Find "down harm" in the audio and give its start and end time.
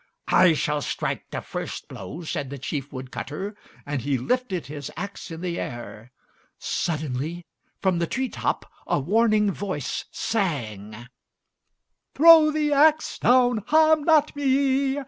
13.19-14.03